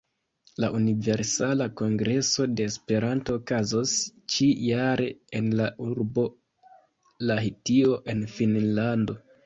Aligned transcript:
La 0.61 0.67
Universala 0.77 1.67
Kongreso 1.81 2.47
de 2.61 2.67
Esperanto 2.71 3.37
okazos 3.41 3.95
ĉi-jare 4.35 5.13
en 5.43 5.55
la 5.63 5.71
urbo 5.93 6.27
Lahtio 7.31 8.05
en 8.17 8.31
Finnlando. 8.37 9.25